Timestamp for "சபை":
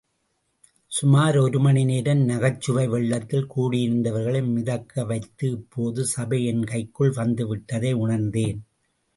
6.05-6.45